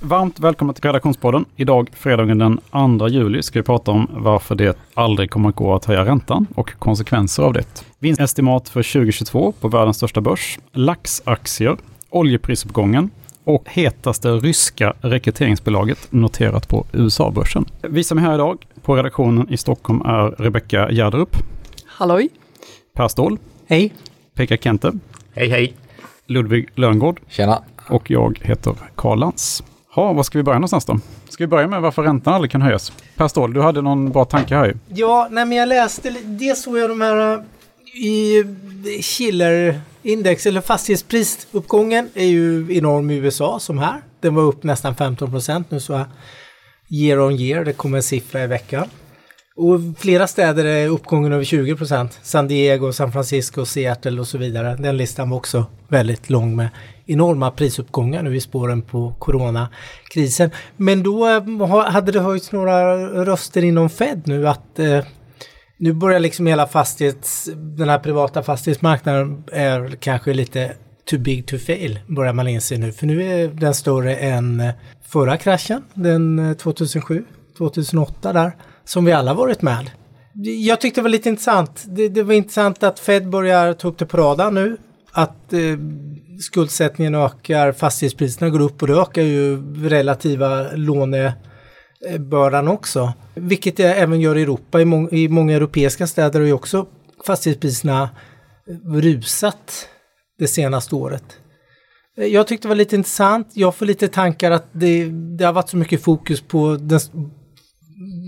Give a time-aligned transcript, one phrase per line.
[0.00, 1.44] Varmt välkomna till Redaktionspodden.
[1.56, 2.60] Idag, fredagen den
[2.98, 6.46] 2 juli, ska vi prata om varför det aldrig kommer att gå att höja räntan
[6.54, 7.84] och konsekvenser av det.
[7.98, 11.76] Vinstestimat för 2022 på världens största börs, laxaktier,
[12.10, 13.10] oljeprisuppgången
[13.44, 17.64] och hetaste ryska rekryteringsbolaget noterat på USA-börsen.
[17.82, 21.36] Vi som är här idag på redaktionen i Stockholm är Rebecka Gärderup,
[21.86, 22.28] Halloj!
[22.94, 23.94] Per Ståhl, Hej!
[24.34, 24.92] Pekka Kente,
[25.32, 25.74] Hej hej!
[26.26, 27.62] Ludvig Löngård Tjena!
[27.88, 29.62] och jag heter Karl Lantz.
[29.98, 31.00] Ja, var ska vi börja någonstans då?
[31.28, 32.92] Ska vi börja med varför räntan aldrig kan höjas?
[33.16, 34.74] Per Ståhl, du hade någon bra tanke här ju.
[34.88, 37.40] Ja, nej men jag läste, det dels såg jag de här äh,
[37.94, 38.44] i
[39.02, 44.02] Schiller-index, eller fastighetsprisuppgången är ju enorm i USA som här.
[44.20, 46.06] Den var upp nästan 15 procent nu så här,
[46.90, 48.88] year on year, det kommer en siffra i veckan.
[49.56, 52.18] Och flera städer är uppgången över 20 procent.
[52.22, 54.76] San Diego, San Francisco, Seattle och så vidare.
[54.76, 56.68] Den listan var också väldigt lång med
[57.08, 60.50] enorma prisuppgångar nu i spåren på coronakrisen.
[60.76, 65.04] Men då eh, hade det höjts några röster inom Fed nu att eh,
[65.78, 70.74] nu börjar liksom hela fastighets, den här privata fastighetsmarknaden är kanske lite
[71.10, 72.92] too big to fail, börjar man inse nu.
[72.92, 74.70] För nu är den större än eh,
[75.04, 77.24] förra kraschen, den eh, 2007,
[77.58, 79.90] 2008 där, som vi alla varit med.
[80.42, 81.84] Jag tyckte det var lite intressant.
[81.86, 84.76] Det, det var intressant att Fed börjar ta upp det på radarn nu.
[85.12, 85.60] Att eh,
[86.40, 93.12] skuldsättningen ökar, fastighetspriserna går upp och det ökar ju relativa lånebördan också.
[93.34, 94.80] Vilket det även gör i Europa.
[94.80, 96.86] I, må I många europeiska städer har ju också
[97.26, 98.10] fastighetspriserna
[98.84, 99.88] rusat
[100.38, 101.24] det senaste året.
[102.16, 103.48] Jag tyckte det var lite intressant.
[103.54, 105.04] Jag får lite tankar att det,
[105.38, 107.00] det har varit så mycket fokus på den,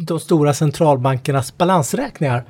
[0.07, 2.45] de stora centralbankernas balansräkningar.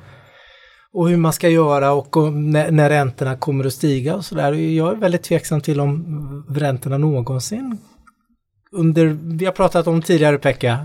[0.93, 4.53] Och hur man ska göra och om, när, när räntorna kommer att stiga och sådär.
[4.53, 7.77] Jag är väldigt tveksam till om räntorna någonsin
[8.71, 10.77] under, vi har pratat om tidigare Pekka,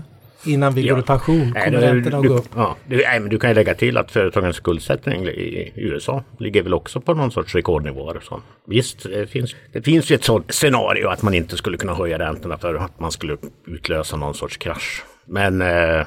[0.45, 0.93] innan vi Ja.
[0.93, 2.49] går i pension, Nej, kommer det- räntorna att du, gå upp.
[2.55, 6.63] Ja, du, nej, men du kan ju lägga till att företagens skuldsättning i USA ligger
[6.63, 8.19] väl också på någon sorts rekordnivåer.
[8.23, 8.41] Så.
[8.67, 12.19] Visst, det finns, det finns ju ett sådant scenario att man inte skulle kunna höja
[12.19, 13.37] räntorna för att man skulle
[13.67, 15.03] utlösa någon sorts krasch.
[15.25, 16.05] Men eh,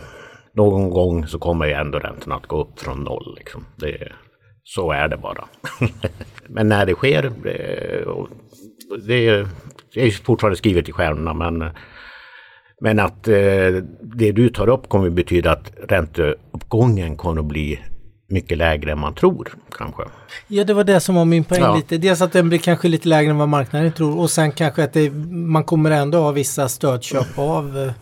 [0.56, 3.34] någon gång så kommer ju ändå räntorna att gå upp från noll.
[3.38, 3.64] Liksom.
[3.76, 4.12] Det,
[4.64, 5.44] så är det bara.
[6.48, 7.32] men när det sker,
[9.06, 9.48] det, är-
[9.94, 11.70] det är fortfarande skrivet i stjärnorna men
[12.82, 13.34] men att eh,
[14.16, 17.80] det du tar upp kommer betyda att ränteuppgången kommer att bli
[18.28, 20.02] mycket lägre än man tror kanske.
[20.48, 21.76] Ja, det var det som var min poäng Ja.
[21.76, 21.98] lite.
[21.98, 24.92] Dels att den blir kanske lite lägre än vad marknaden tror och sen kanske att
[24.92, 27.92] det, man kommer ändå ha vissa stödköp av eh,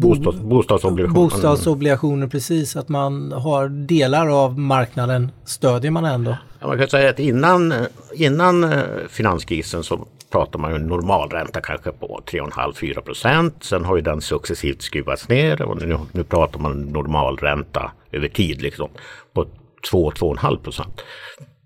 [0.00, 1.20] Bostads, bostadsobligationer.
[1.20, 2.76] bostadsobligationer precis.
[2.76, 6.36] Att man har delar av marknaden stödjer man ändå.
[6.60, 7.74] Ja, man kan säga att innan,
[8.14, 13.54] innan eh, finanskrisen så pratar man ju normalränta kanske på 3,5-4 procent.
[13.60, 18.62] Sen har ju den successivt skruvats ner och nu, nu pratar man normalränta över tid
[18.62, 18.88] liksom
[19.32, 19.46] på
[19.92, 21.00] 2-2,5 procent.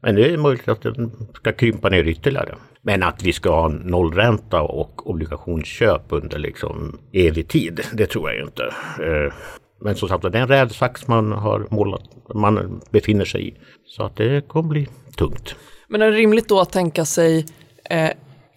[0.03, 2.55] Men det är möjligt att den ska krympa ner ytterligare.
[2.83, 8.39] Men att vi ska ha nollränta och obligationsköp under liksom evig tid, det tror jag
[8.39, 8.63] ju inte.
[9.03, 9.33] Eh,
[9.81, 12.03] men som sagt det är en rävsax man har målat,
[12.35, 13.55] man befinner sig i.
[13.87, 15.55] Så att det kommer bli tungt.
[15.89, 17.47] Men är det rimligt då att tänka sig
[17.85, 18.11] eh,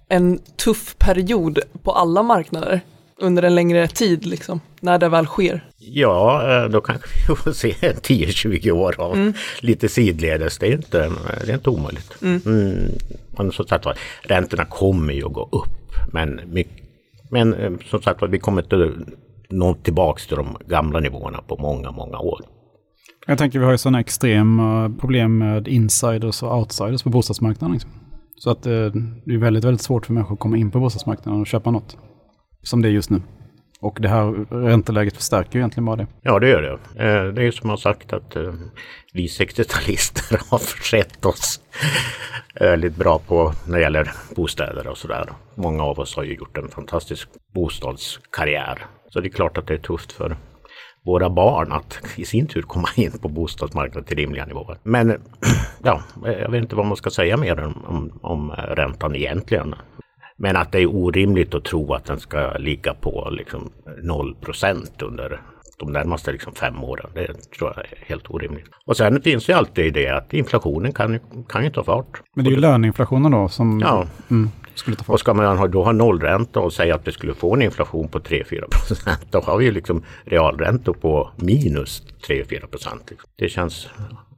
[0.10, 2.82] en tuff period på alla marknader
[3.18, 5.66] under en längre tid, liksom, när det väl sker?
[5.78, 10.58] Ja, eh, då kanske vi får se 10-20 år av lite sidledes.
[10.58, 11.12] Det är inte,
[11.46, 12.22] det är inte omöjligt.
[12.22, 12.42] Mm.
[13.38, 16.14] Men som sagt var, räntorna kommer ju att gå upp.
[16.14, 16.84] Men, mycket,
[17.30, 18.92] men eh, som sagt var, vi kommer inte
[19.50, 22.42] nå tillbaks till de gamla nivåerna på många, många år.
[23.28, 27.74] Jag tänker vi har ju sådana extrema problem med insiders och outsiders på bostadsmarknaden.
[27.74, 27.92] Liksom.
[28.38, 28.72] Så att eh,
[29.26, 31.98] det är väldigt, väldigt svårt för människor att komma in på bostadsmarknaden och köpa något.
[32.64, 33.22] Som det är just nu.
[33.84, 36.08] Och det här ränteläget förstärker ju egentligen bara det.
[36.22, 37.04] Ja, det gör det.
[37.04, 38.54] Eh, det är ju som jag har sagt att eh,
[39.14, 41.60] vi 60-talister har försett oss
[42.60, 45.30] väldigt bra på när det gäller bostäder och sådär.
[45.56, 48.86] Många av oss har ju gjort en fantastisk bostadskarriär.
[49.10, 50.38] Så det är klart att det är tufft för
[51.06, 54.78] våra barn att i sin tur komma in på bostadsmarknaden till rimliga nivåer.
[54.84, 55.10] Men
[55.84, 59.76] ja, jag vet inte vad man ska säga mer om, om, om räntan egentligen.
[60.44, 63.72] Men att det är orimligt att tro att den ska ligga på liksom
[64.04, 65.42] 0% under
[65.80, 67.10] de närmaste liksom fem åren.
[67.14, 68.66] Det tror jag är helt orimligt.
[68.86, 71.20] Och sen finns ju alltid det att inflationen kan,
[71.50, 72.22] kan ju ta fart.
[72.36, 74.06] Men det är ju löneinflationen då som Ja.
[74.32, 75.20] mm, skulle ta Och fart.
[75.20, 78.64] ska man då ha nollränta och säga att vi skulle få en inflation på 3-4
[78.70, 83.12] procent, då har vi ju liksom realräntor på minus 3-4 procent.
[83.36, 83.88] Det känns...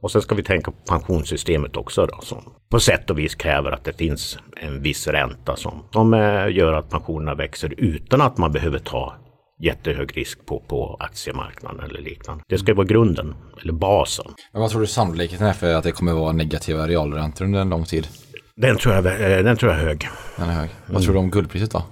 [0.00, 3.70] Och sen ska vi tänka på pensionssystemet också då, som på sätt och vis kräver
[3.70, 8.38] att det finns en viss ränta som, som eh, gör att pensionerna växer utan att
[8.38, 9.14] man behöver ta
[9.60, 12.44] jättehög risk på, på aktiemarknaden eller liknande.
[12.48, 14.26] Det ska vara grunden, eller basen.
[14.52, 17.68] Men vad tror du sannolikheten är för att det kommer vara negativa realräntor under en
[17.68, 18.08] lång tid?
[18.56, 20.08] Den tror jag, eh, den tror jag är hög.
[20.36, 20.70] Den är hög.
[20.86, 21.82] Vad tror du om guldpriset då?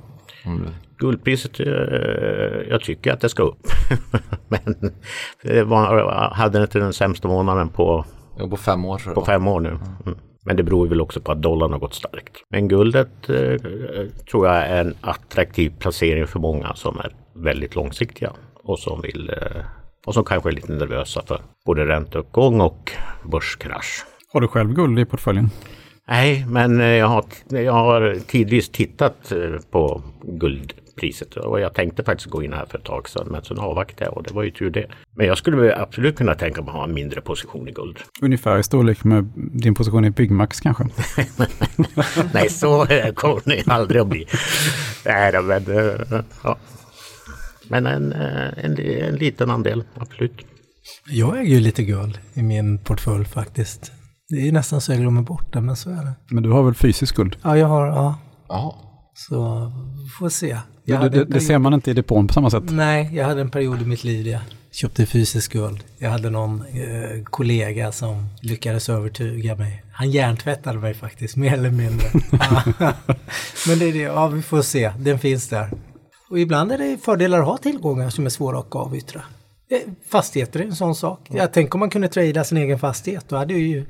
[0.45, 1.67] Du- Guldpriset, eh,
[2.69, 3.67] jag tycker att det ska upp.
[4.49, 4.93] Men
[5.43, 8.05] det var, hade inte den sämsta månaden på,
[8.39, 9.69] Ja, på fem år på fem år nu.
[9.69, 10.19] Mm.
[10.47, 12.33] Men det beror väl också på att dollarn har gått starkt.
[12.49, 13.61] Men guldet eh,
[14.31, 18.33] tror jag är en attraktiv placering för många som är väldigt långsiktiga
[18.65, 19.65] och som vill eh,
[20.07, 22.93] och som kanske är lite nervösa för både ränteuppgång och
[23.25, 24.05] börskrasch.
[24.33, 25.51] Har du själv guld i portföljen?
[26.09, 29.39] Nej, men eh, jag har, jag har tidvis tittat eh,
[29.71, 30.03] på
[30.95, 34.05] guldpriset och jag tänkte faktiskt gå in här för ett tag sedan men sen avvaktade
[34.05, 34.87] jag och det var ju tur det.
[35.17, 37.99] Men jag skulle absolut kunna tänka mig att ha en mindre position i guld.
[38.23, 40.85] Ungefär i storlek med din position i Byggmax kanske?
[42.35, 44.27] Nej, så kommer det aldrig att bli.
[45.05, 46.57] Nej, men, eh, ja.
[47.69, 50.47] men en, eh, en, en liten andel, absolut.
[51.07, 53.93] Jag äger ju lite guld i min portfölj faktiskt.
[54.29, 56.13] Det är nästan så jag glömmer bort det, men så är det.
[56.31, 57.37] Men du har väl fysisk guld?
[57.43, 58.19] Ja, jag har, ja.
[58.49, 58.75] Jaha.
[59.15, 59.73] Så
[60.19, 60.53] får se.
[60.53, 60.61] Det,
[60.93, 62.63] Jag det, det ser man inte i depån på samma sätt.
[62.71, 64.41] Nej, jag hade en period i mitt liv där jag
[64.73, 65.85] köpte fysisk guld.
[65.99, 69.85] Jag hade någon eh, kollega som lyckades övertyga mig.
[69.93, 72.07] Han hjärntvättade mig faktiskt, mer eller mindre.
[73.69, 75.71] Men det är det, ja vi får se, den finns där.
[76.31, 79.23] Och ibland är det fördelar att ha tillgångar som är svåra att avyttra.
[79.71, 79.79] Eh,
[80.11, 81.21] Fastigheter är en sån sak.
[81.31, 83.87] Jag tänker om man kunde trada sin egen fastighet, då hade ju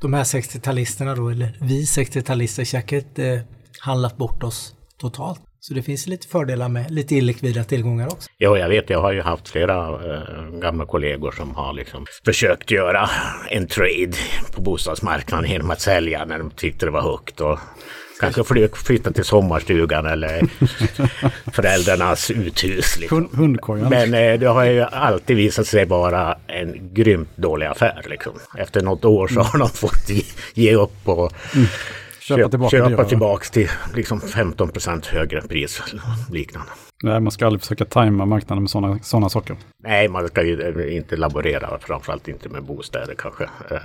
[0.00, 3.38] de här 60-talisterna då, eller vi 60-talister säkert eh,
[3.80, 5.40] handlat bort oss totalt.
[5.60, 8.30] Så det finns lite fördelar med lite illikvida tillgångar också.
[8.38, 12.70] Ja, jag vet, jag har ju haft flera eh, gamla kollegor som har liksom försökt
[12.70, 13.10] göra
[13.50, 14.12] en trade
[14.54, 17.40] på bostadsmarknaden genom att sälja när de tyckte det var högt.
[17.40, 17.58] Och
[18.20, 20.42] kanske fly- flytta till sommarstugan eller
[21.52, 22.98] föräldrarnas uthus.
[22.98, 23.18] Liksom.
[23.18, 23.88] Hund, hundkojan.
[23.90, 28.04] Men eh, det har ju alltid visat sig vara en grymt dålig affär.
[28.10, 28.32] Liksom.
[28.58, 30.22] Efter något år så har de fått ge,
[30.54, 31.32] ge upp och
[32.22, 33.08] Köpa tillbaka köpa dyrare.
[33.08, 35.82] tillbaks till liksom 15% högre pris
[36.30, 36.70] liknande.
[37.02, 39.56] Nej, man ska aldrig försöka tajma marknaden med sådana såna saker.
[39.84, 43.44] Nej, man ska ju eh, inte laborera, framförallt inte med bostäder kanske.
[43.44, 43.76] Eh,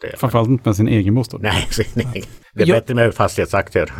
[0.00, 1.42] Det, Framförallt inte med sin egen bostad.
[1.42, 2.24] nej, sin egen.
[2.54, 2.74] det är Ja.
[2.74, 3.92] bättre med fastighetsaktier.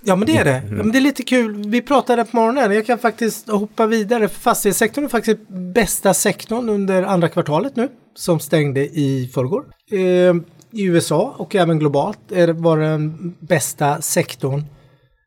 [0.00, 0.62] Ja men det är det.
[0.68, 1.68] Ja, men det är lite kul.
[1.68, 2.74] Vi pratade på morgonen.
[2.74, 4.28] Jag kan faktiskt hoppa vidare.
[4.28, 5.40] Fastighetssektorn är faktiskt
[5.74, 7.88] bästa sektorn under andra kvartalet nu.
[8.14, 9.64] Som stängde i förrgår.
[9.90, 10.34] Eh,
[10.76, 14.64] i USA och även globalt är det var den bästa sektorn.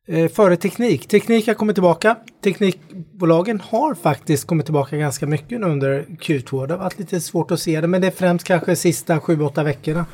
[0.07, 1.07] Eh, före teknik.
[1.07, 2.17] Teknik har kommit tillbaka.
[2.43, 6.67] Teknikbolagen har faktiskt kommit tillbaka ganska mycket under Q2.
[6.67, 9.63] Det har varit lite svårt att se det men det är främst kanske sista 7-8
[9.63, 10.05] veckorna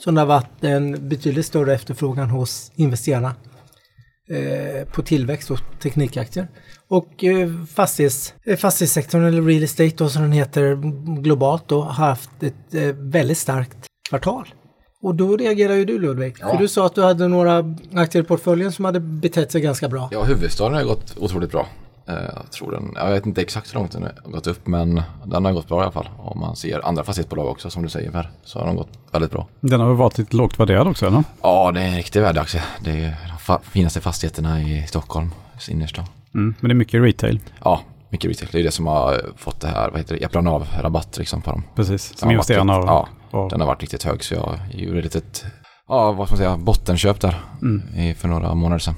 [0.00, 3.34] som det har varit en betydligt större efterfrågan hos investerarna
[4.30, 6.48] eh, på tillväxt och teknikaktier.
[6.88, 10.74] Och eh, fastighets, eh, fastighetssektorn eller real estate då som den heter
[11.22, 14.48] globalt då har haft ett eh, väldigt starkt kvartal.
[15.02, 16.36] Och då reagerar ju du Ludvig.
[16.40, 16.48] Ja.
[16.50, 19.88] För du sa att du hade några aktier i portföljen som hade betett sig ganska
[19.88, 20.08] bra.
[20.12, 21.66] Ja, huvudstaden har gått otroligt bra.
[22.08, 25.02] Eh, Jag tror den, jag vet inte exakt hur långt den har gått upp men
[25.24, 26.08] den har gått bra i alla fall.
[26.18, 29.30] Om man ser andra fastighetsbolag också som du säger Per, så har de gått väldigt
[29.30, 29.46] bra.
[29.60, 31.24] Den har väl varit lite lågt värderad också, eller?
[31.42, 32.62] Ja, det är en riktig värdeaktie.
[32.80, 33.16] Det är
[33.46, 35.30] de finaste fastigheterna i Stockholm,
[35.68, 36.04] innerstan.
[36.34, 36.54] Mm.
[36.60, 38.48] Men det är mycket retail, Ja, mycket retail.
[38.52, 41.42] Det är det som har fått det här, vad heter det, Eplan av rabatt liksom
[41.42, 41.62] på dem.
[41.74, 42.18] precis.
[42.18, 42.86] Som investerarna har.
[42.86, 45.44] Ja, har- den har varit riktigt hög så jag gjorde ett litet,
[45.88, 47.34] ja vad ska man säga, bottenköp där
[47.96, 48.94] i, för några månader sedan.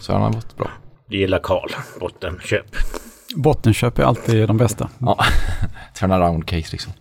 [0.00, 0.70] Så den har gått bra.
[1.08, 2.66] Det gillar Karl, bottenköp.
[3.36, 4.88] Bottenköp är alltid de bästa.
[4.98, 5.18] Ja,
[5.98, 6.92] turnaround case liksom.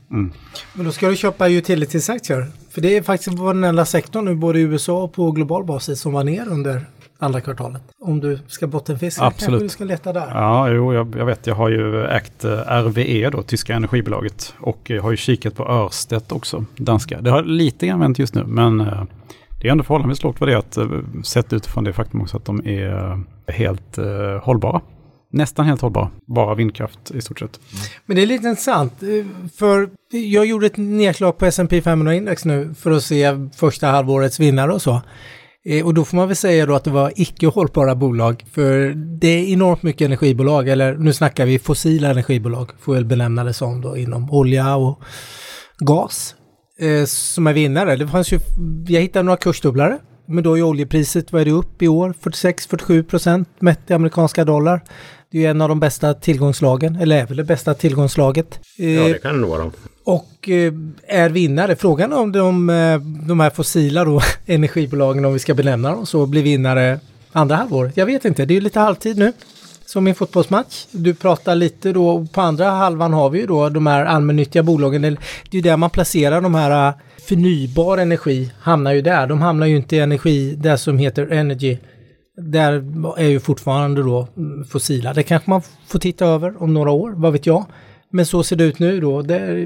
[0.74, 2.52] Men då ska du köpa utilities-aktier.
[2.70, 6.00] För det är faktiskt den enda sektorn nu både i USA och på global basis
[6.02, 6.86] som var ner under
[7.22, 7.82] andra kvartalet.
[8.00, 9.50] Om du ska bottenfiska Absolut.
[9.50, 10.28] kanske du ska leta där.
[10.30, 11.48] Ja, jo, jag, jag vet.
[11.48, 14.54] Jag har ju ägt eh, RWE, då, tyska energibolaget.
[14.60, 17.22] Och jag har ju kikat på Örstedt också, danska.
[17.22, 19.04] Det har lite grann vänt just nu, men eh,
[19.62, 20.86] det är ändå förhållandevis lågt värderat eh,
[21.24, 24.06] sett utifrån det faktum också att de är helt eh,
[24.44, 24.82] hållbara.
[25.34, 26.10] Nästan helt hållbara.
[26.26, 27.60] Bara vindkraft i stort sett.
[28.06, 28.94] Men det är lite intressant.
[29.56, 34.40] För jag gjorde ett nedslag på S&P 500 index nu för att se första halvårets
[34.40, 35.02] vinnare och så.
[35.66, 38.46] Eh, och då får man väl säga då att det var icke hållbara bolag.
[38.52, 43.44] För det är enormt mycket energibolag, eller nu snackar vi fossila energibolag, får väl benämna
[43.44, 45.02] det som då inom olja och
[45.80, 46.36] gas.
[46.80, 47.96] eh, Som är vinnare.
[47.96, 48.40] Det fanns ju,
[48.88, 50.00] jag hittade några kursdubblare.
[50.28, 52.14] Men då är oljepriset, vad är det upp i år?
[52.24, 54.82] 46-47 procent mätt i amerikanska dollar.
[55.32, 58.60] Det är ju en av de bästa tillgångslagen, eller är väl det bästa tillgångslaget.
[58.76, 59.72] Ja, Eh, det kan det vara.
[60.04, 60.74] och eh,
[61.08, 61.76] är vinnare.
[61.76, 66.26] Frågan om de, eh, de här fossila då, energibolagen, om vi ska benämna dem så,
[66.26, 67.00] blir vinnare
[67.32, 67.92] andra halvår.
[67.96, 69.34] Jag vet inte, det är ju lite halvtid nu.
[69.86, 70.86] Som i en fotbollsmatch.
[70.92, 74.64] Du pratar lite då, och på andra halvan har vi ju då de här allmännyttiga
[74.64, 75.02] bolagen.
[75.02, 75.18] Det är
[75.50, 76.94] ju där man placerar de här
[77.28, 79.28] förnybar energi, hamnar ju där.
[79.28, 81.78] De hamnar ju inte i energi, där som heter energy.
[82.38, 82.84] Där
[83.18, 84.28] är ju fortfarande då
[84.70, 85.14] fossila.
[85.14, 87.66] Det kanske man får titta över om några år, vad vet jag.
[88.10, 89.22] Men så ser det ut nu då.
[89.22, 89.66] Det,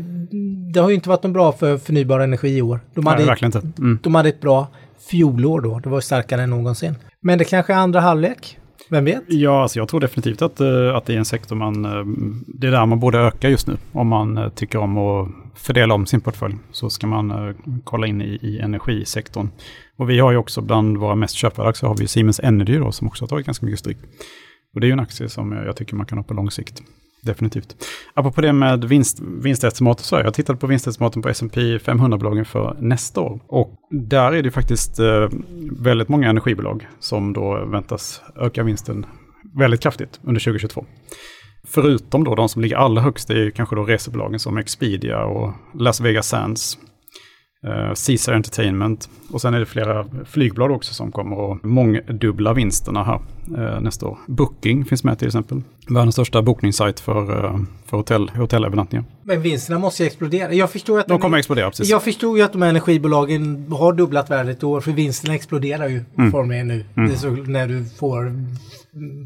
[0.74, 2.80] det har ju inte varit något bra för förnybar energi i år.
[2.94, 3.82] De Nej, hade, verkligen inte.
[3.82, 4.00] Mm.
[4.04, 4.68] de hade ett bra
[5.10, 5.80] fjolår då.
[5.80, 6.96] Det var starkare än någonsin.
[7.22, 8.58] Men det kanske är andra halvlek.
[8.90, 9.24] Vem vet?
[9.28, 11.86] Ja, alltså jag tror definitivt att, eh, att det är en sektor man...
[11.86, 12.04] Eh,
[12.48, 13.78] det är där man borde öka just nu.
[13.92, 18.22] Om man eh, tycker om att fördela om sin portfölj så ska man kolla in
[18.22, 19.50] i, i energisektorn.
[19.98, 22.92] Och vi har ju också bland våra mest köpvärda aktier har vi Siemens Energy då
[22.92, 23.98] som också har tagit ganska mycket stryk.
[24.74, 26.82] Och det är ju en aktie som jag tycker man kan ha på lång sikt.
[27.26, 27.76] Definitivt.
[28.14, 32.78] Apropå det med vinst, vinstestimat så har jag tittat på vinstestimaten på S&P 500-bolagen för
[32.80, 33.40] nästa år.
[33.48, 35.30] Och där är det faktiskt eh,
[35.80, 39.06] väldigt många energibolag som då väntas öka vinsten
[39.56, 40.86] väldigt kraftigt under 2022.
[41.68, 46.02] Förutom då de som ligger allra högst är kanske då resebolagen som Expedia och Las
[46.02, 46.78] Vegas Sands.
[47.66, 53.04] Eh, Caesar Entertainment och sen är det flera flygblad också som kommer att mångdubbla vinsterna
[53.04, 53.20] här
[53.58, 54.18] eh, nästa år.
[54.28, 55.62] Booking finns med till exempel.
[55.88, 59.06] Världens största bokningssajt för, eh, för hotell, hotellövernattningar.
[59.28, 60.54] Men vinsterna måste ju explodera.
[60.54, 61.90] Jag förstår att De kommer att explodera precis.
[61.90, 65.88] Jag förstod ju att de här energibolagen har dubblat värdet i år för vinsterna exploderar
[65.88, 66.32] ju Mm.
[66.32, 66.86] formligen nu.
[66.94, 68.34] Det är så när du får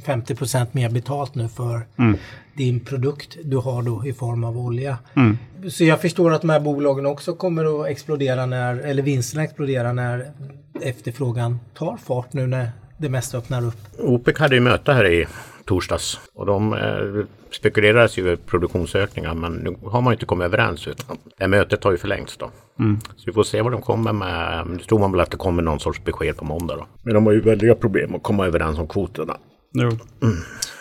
[0.05, 2.17] 50% mer betalt nu för Mm.
[2.53, 4.97] din produkt du har då i form av olja.
[5.15, 5.37] Mm.
[5.69, 9.93] Så jag förstår att de här bolagen också kommer att explodera när, eller vinsterna exploderar
[9.93, 10.31] när
[10.81, 13.77] efterfrågan tar fart nu när det mesta öppnar upp.
[13.99, 15.27] OPEC hade ju möte här i
[15.69, 20.87] torsdags och de eh, spekulerades ju över produktionsökningar men nu har man inte kommit överens
[20.87, 22.51] utan det mötet har ju förlängts då.
[23.15, 24.67] Så vi får se vad de kommer med.
[24.67, 26.87] Nu tror man väl att det kommer någon sorts besked på måndag då.
[27.03, 29.37] Men de har ju väldiga problem att komma överens om kvoterna.
[29.73, 29.89] Jo.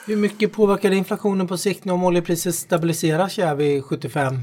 [0.06, 4.34] Hur mycket påverkar det inflationen på sikt om oljepriset stabiliseras här vid 75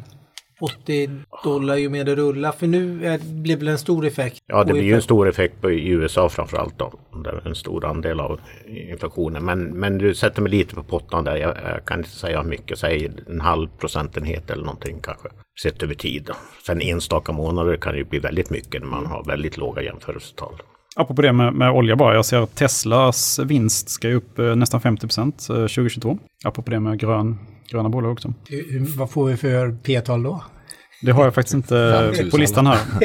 [0.60, 1.10] 80
[1.44, 2.52] dollar ju mer det rullar?
[2.52, 4.44] För nu är, blir det väl en stor effekt?
[4.48, 6.94] Ja, det blir ju en stor effekt på, i USA framförallt då.
[7.24, 9.46] Det är en stor andel av inflationen.
[9.46, 11.36] Men, men du sätter mig lite på pottan där.
[11.36, 12.80] Jag, jag kan inte säga hur mycket.
[12.80, 15.28] Säg en halv procentenhet eller någonting kanske.
[15.64, 16.24] Sett över tid.
[16.28, 16.34] Då.
[16.66, 20.54] Sen enstaka månader kan det ju bli väldigt mycket när man har väldigt låga jämförelsetal.
[20.96, 22.16] Apropå det med, med olja bara.
[22.16, 26.18] Jag ser att Teslas vinst ska ju upp eh, nästan 50 procent 2022.
[26.46, 28.34] Apropå det med grön, gröna bolag också.
[28.48, 30.44] Hur, vad får vi för P-tal då?
[31.02, 32.32] Det har jag faktiskt inte 5000.
[32.32, 32.80] på listan här.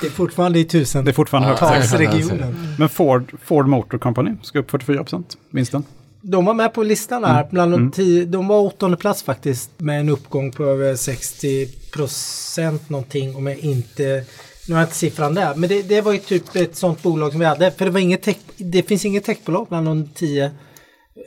[0.00, 1.60] Det är fortfarande i tusen Det är fortfarande högt.
[1.60, 2.74] talsregionen.
[2.78, 5.84] Men Ford, Ford Motor Company ska upp 44 procent vinsten.
[6.20, 7.38] De var med på listan här.
[7.40, 7.50] Mm.
[7.50, 12.88] Bland de, tio, de var åttonde plats faktiskt med en uppgång på över 60 procent
[12.90, 14.24] någonting om jag inte
[14.68, 17.30] nu har jag inte siffran där, men det, det var ju typ ett sånt bolag
[17.30, 17.70] som vi hade.
[17.70, 20.50] För det, var inget tech, det finns inget techbolag bland de tio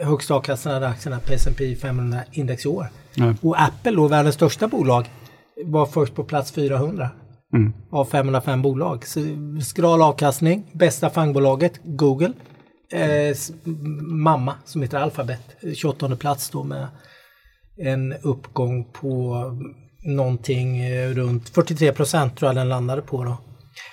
[0.02, 2.88] högst avkastande aktierna S&P 500 index i år.
[3.16, 3.36] Nej.
[3.42, 5.10] Och Apple då, världens största bolag,
[5.66, 7.10] var först på plats 400
[7.54, 7.74] Mm.
[7.92, 9.08] av 505 bolag.
[9.08, 9.20] Så
[9.64, 12.34] skral avkastning, bästa fangbolaget, Google.
[12.92, 13.36] Eh,
[14.02, 15.40] mamma som heter Alphabet,
[15.76, 16.88] 28 plats då med
[17.78, 19.36] en uppgång på
[20.06, 23.38] någonting eh, runt 43 procent tror jag den landade på då.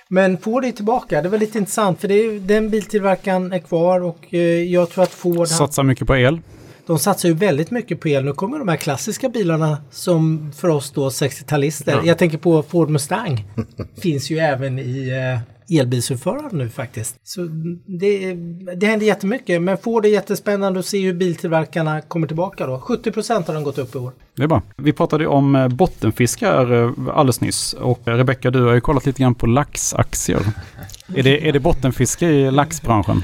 [0.09, 4.01] Men Ford är tillbaka, det var lite intressant för det är, den biltillverkaren är kvar
[4.01, 6.41] och eh, jag tror att Ford Satsar mycket på el.
[6.87, 8.25] de satsar ju väldigt mycket på el.
[8.25, 12.01] Nu kommer de här klassiska bilarna som för oss då 60-talister.
[12.05, 13.45] Jag tänker på Ford Mustang.
[14.03, 17.17] Finns ju även i eh, elbilsutförare nu faktiskt.
[17.23, 17.41] Så
[17.87, 18.35] det,
[18.77, 19.63] det händer jättemycket.
[19.63, 22.81] Men Ford är jättespännande att se hur biltillverkarna kommer tillbaka då.
[22.81, 24.13] 70 procent har de gått upp i år.
[24.37, 24.63] Det är bra.
[24.77, 27.73] Vi pratade om eh, bottenfiskar eh, alldeles nyss.
[27.73, 30.41] Och eh, Rebecka, du har ju kollat lite grann på laxaktier.
[31.15, 33.23] Är det, är det bottenfiske i laxbranschen?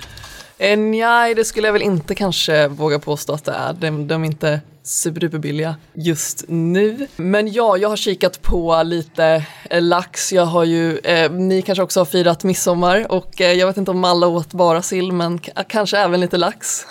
[0.60, 3.72] Eh, nej, det skulle jag väl inte kanske våga påstå att det är.
[3.72, 7.06] De, de är inte superduperbilliga just nu.
[7.16, 10.32] Men ja, jag har kikat på lite eh, lax.
[10.32, 13.90] Jag har ju, eh, ni kanske också har firat midsommar och eh, jag vet inte
[13.90, 16.86] om alla åt bara sill men k- kanske även lite lax.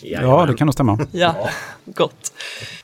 [0.00, 0.98] Ja, det kan nog stämma.
[1.12, 1.48] Ja,
[1.84, 2.32] gott.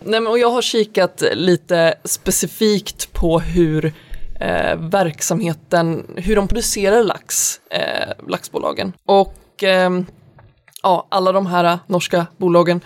[0.00, 3.92] Nej, men, och jag har kikat lite specifikt på hur
[4.40, 8.92] eh, verksamheten, hur de producerar lax, eh, laxbolagen.
[9.06, 10.06] Och ehm,
[10.82, 12.80] ja, alla de här norska bolagen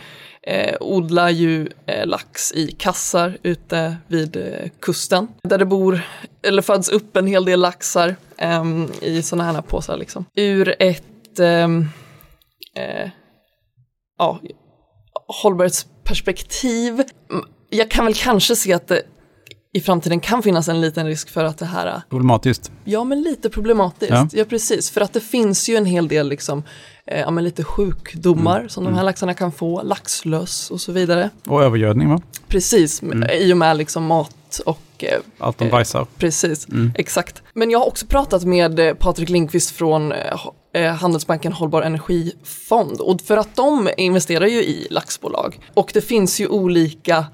[0.46, 5.28] eh, odlar ju eh, lax i kassar ute vid eh, kusten.
[5.42, 6.00] Där det bor,
[6.42, 10.24] eller föds upp en hel del laxar ehm, i sådana här påsar liksom.
[10.36, 11.88] Ur ett ehm,
[12.76, 13.10] eh,
[14.18, 14.40] ja,
[16.04, 16.92] perspektiv,
[17.30, 19.02] mm, jag kan väl kanske se att det
[19.74, 22.72] i framtiden kan finnas en liten risk för att det här, Problematiskt.
[22.84, 24.28] ja men lite problematiskt, Ja.
[24.32, 26.62] ja, precis, för att det finns ju en hel del liksom,
[27.04, 31.30] ja men lite sjukdomar som de här laxarna kan få, laxlöss och så vidare.
[31.46, 32.20] Och övergödning va?
[32.48, 36.06] Precis, i och med liksom mat och eh, Allt de Eh, bajsar.
[36.18, 37.42] Precis, exakt.
[37.54, 43.00] Men jag har också pratat med eh, Patrik Lindqvist från eh, eh, Handelsbanken Hållbar Energifond
[43.00, 47.26] och för att de investerar ju i laxbolag och det finns ju olika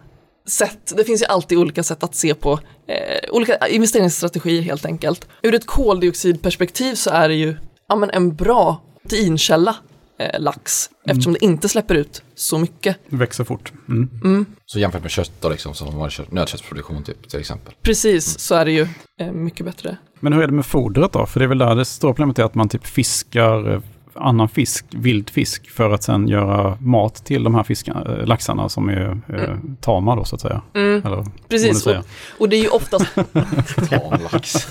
[0.48, 2.52] sätt, det finns ju alltid olika sätt att se på
[2.86, 5.28] eh, olika investeringsstrategier helt enkelt.
[5.42, 7.56] Ur ett koldioxidperspektiv så är det ju
[7.88, 9.76] ja, men en bra proteinkälla
[10.18, 12.96] eh, lax eftersom det inte släpper ut så mycket.
[13.08, 13.72] Växer fort.
[13.88, 14.46] Mm.
[14.66, 17.74] Så jämfört med kött då liksom, som var kött, nötköttsproduktion typ, till exempel.
[17.82, 18.86] Precis, så är det ju
[19.20, 19.96] eh, mycket bättre.
[20.20, 21.26] Men hur är det med fodret då?
[21.26, 23.80] För det är väl där det stora problemet är att man typ fiskar eh,
[24.20, 28.68] annan fisk, vild fisk, för att sen göra mat till de här fiskarna, eh, laxarna
[28.68, 30.62] som är eh, tama då så att säga.
[30.74, 31.94] Eller, man nu Precis, och,
[32.38, 33.04] och det är ju oftast
[33.90, 34.68] Tamlax.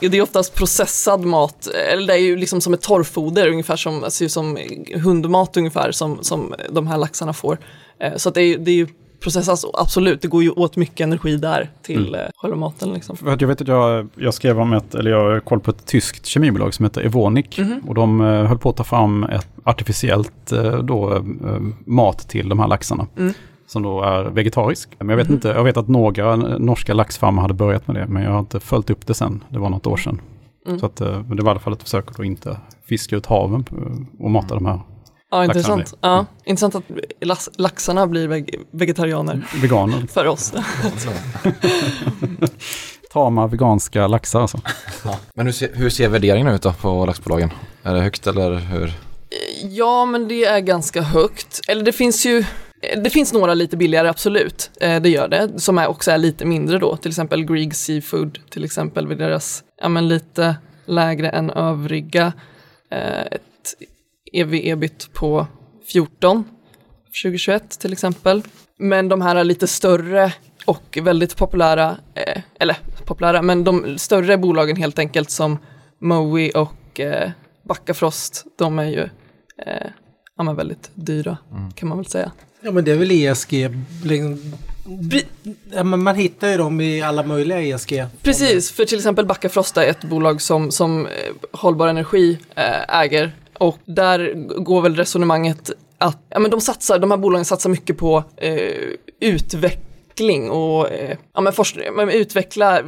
[0.00, 4.04] Det är oftast processad mat, eller det är ju liksom som ett torrfoder ungefär som,
[4.20, 4.58] ut som
[4.94, 7.58] hundmat ungefär som, som de här laxarna får.
[8.00, 8.86] Eh, Så att det är, det är ju
[9.22, 12.30] processas, absolut, det går ju åt mycket energi där till mm.
[12.36, 13.16] själva maten liksom.
[13.16, 15.70] För att jag vet att jag, jag skrev om ett, eller jag har koll på
[15.70, 17.58] ett tyskt kemibolag som heter Evonik.
[17.58, 17.80] Mhm.
[17.88, 21.22] Och de eh, höll på att ta fram ett artificiellt eh, då, eh,
[21.84, 23.06] mat till de här laxarna.
[23.18, 23.34] Mm.
[23.66, 24.90] Som då är vegetarisk.
[24.98, 28.06] Men jag vet inte, jag vet att några norska laxfarmar hade börjat med det.
[28.06, 29.44] Men jag har inte följt upp det sen.
[29.48, 30.20] Det var något år sedan.
[30.66, 30.78] Mm.
[30.78, 33.26] Så att, eh, men det var i alla fall ett försök att inte fiska ut
[33.26, 34.80] haven eh, och mata de här
[35.32, 35.94] Ja, intressant.
[36.00, 36.84] Ja, intressant att
[37.20, 40.06] lax, laxarna blir veg vegetarianer veganer.
[40.12, 40.52] för oss.
[43.12, 44.60] Tama veganska laxar alltså.
[45.04, 45.18] Ja.
[45.34, 47.50] Men hur ser, hur ser värderingen ut då på laxbolagen?
[47.82, 48.92] Är det högt eller hur?
[49.62, 51.60] Ja, men det är ganska högt.
[51.68, 52.44] Eller det finns ju
[52.96, 54.70] det finns några lite billigare, absolut.
[54.80, 55.60] Eh, det gör det.
[55.60, 56.96] Som är också är lite mindre då.
[56.96, 62.32] Till exempel Grieg Seafood, till exempel vid deras, ja men lite lägre än övriga.
[62.90, 63.42] Eh, ett
[64.32, 65.46] ev-ebit på
[65.92, 66.44] 14
[67.22, 68.42] 2021 till exempel.
[68.78, 70.32] Men de här är lite större
[70.64, 75.58] och väldigt populära, eh, eller populära, men de större bolagen helt enkelt som
[75.98, 77.30] Mowi och eh,
[77.62, 79.08] Backafrost, de är ju
[79.66, 79.86] eh,
[80.38, 81.36] ja, väldigt dyra
[81.74, 82.32] kan man väl säga.
[82.60, 83.68] Ja men det är väl ESG.
[85.84, 88.06] man hittar ju dem i alla möjliga ESG.
[88.22, 91.12] Precis, för till exempel Backafrost är ett bolag som, som eh,
[91.52, 97.10] Hållbar Energi eh, äger och där går väl resonemanget att ja, men de, satsar, de
[97.10, 98.54] här bolagen satsar mycket på eh,
[99.20, 102.84] utveckling och eh, ja, men forskning, men utveckla eh,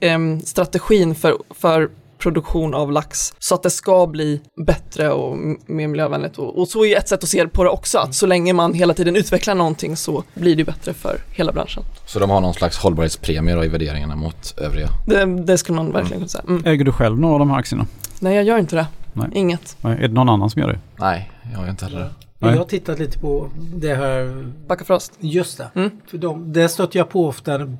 [0.00, 5.88] em, strategin för, för produktion av lax så att det ska bli bättre och mer
[5.88, 6.38] miljövänligt.
[6.38, 8.52] Och, och så är ju ett sätt att se på det också, att så länge
[8.52, 11.82] man hela tiden utvecklar någonting så blir det bättre för hela branschen.
[12.06, 14.88] Så de har någon slags hållbarhetspremie då i värderingarna mot övriga?
[15.06, 16.44] Det, det skulle man verkligen kunna säga.
[16.48, 16.62] Mm.
[16.66, 17.86] Äger du själv några av de här aktierna?
[18.20, 18.86] Nej, jag gör inte det.
[19.12, 19.28] Nej.
[19.32, 19.76] Inget.
[19.80, 20.78] Nej, Är det någon annan som gör det?
[20.98, 22.10] Nej, jag har inte heller det.
[22.38, 22.50] Nej.
[22.50, 25.12] Jag har tittat lite på det här, Backafrost.
[25.20, 25.70] just det.
[25.74, 25.90] Mm.
[26.06, 27.76] För de, det stöter jag på ofta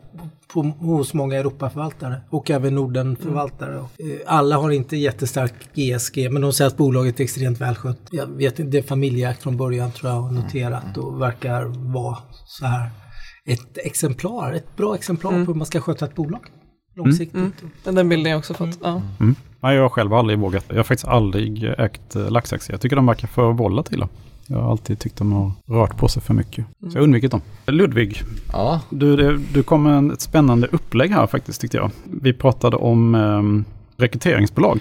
[0.52, 3.78] på, hos många Europaförvaltare och även Nordenförvaltare.
[3.78, 8.00] Och, eh, Alla har inte jättestark ESG men de säger att bolaget är extremt välskött.
[8.10, 12.18] Jag vet inte, det är familjeägt från början tror jag och noterat och verkar vara
[12.46, 12.90] så här
[13.46, 16.40] ett exemplar, ett bra exemplar på hur man ska sköta ett bolag
[16.94, 17.34] långsiktigt.
[17.36, 17.52] Mm.
[17.84, 18.78] Den bilden har jag också fått.
[18.82, 19.02] Ja.
[19.60, 19.70] Mm.
[19.70, 20.64] Nej, jag har själv aldrig vågat.
[20.68, 22.74] Jag har faktiskt aldrig ägt eh, laxaktier.
[22.74, 24.08] Jag tycker de verkar för volatila.
[24.46, 26.64] Jag har alltid tyckt de har rört på sig för mycket.
[26.80, 27.40] Så jag har undvikit dem.
[27.66, 31.90] Ludvig, Ja, du, det- du kom med ett spännande upplägg här faktiskt tyckte jag.
[32.04, 34.80] Vi pratade om eh, rekryteringsbolag.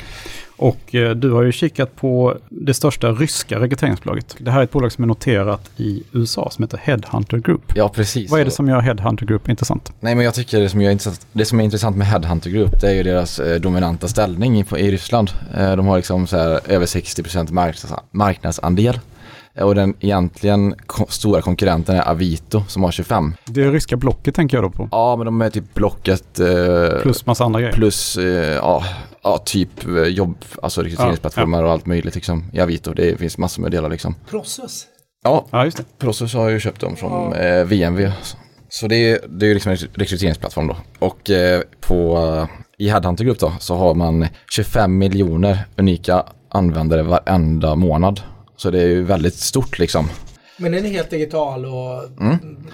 [0.57, 4.35] Och eh, du har ju kikat på det största ryska rekryteringsbolaget.
[4.39, 7.71] Det här är ett bolag som är noterat i USA som heter Headhunter Group.
[7.75, 8.31] ja precis.
[8.31, 9.91] Vad är det som gör Headhunter Group intressant?
[9.99, 12.81] Nej men jag tycker det som, är intressant, det som är intressant med Headhunter Group
[12.81, 15.31] det är ju deras eh, dominanta ställning i, på, i Ryssland.
[15.57, 18.99] Eh, de har liksom så här över 60% marknads, marknadsandel.
[19.61, 23.33] Och den egentligen ko- stora konkurrenten är Avito som har 25.
[23.45, 24.87] Det ryska blocket tänker jag då på.
[24.91, 27.73] Ja men de är typ Blocket eh, Plus massa andra grejer.
[27.73, 28.83] plus eh, ja,
[29.23, 32.93] ja, typ eh, jobb, alltså rekryteringsplattformar och allt möjligt liksom i Avito.
[32.93, 34.15] Det finns massor med delar liksom.
[34.29, 34.85] Process.
[35.23, 35.83] Ja, Ja, just det.
[35.99, 38.11] Prosus har ju köpt dem från eh, VMV.
[38.69, 40.75] Så det är, det är ju liksom en rekryteringsplattform då.
[40.99, 47.03] Och eh, på, eh, i Headhunter Group då så har man 25 miljoner unika användare
[47.03, 48.21] varenda månad.
[48.57, 50.09] Så det är ju väldigt stort liksom.
[50.57, 52.03] Men den är helt digital och